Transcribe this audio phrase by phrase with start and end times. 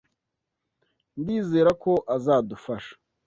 [1.19, 2.93] Ndizera ko azadufasha.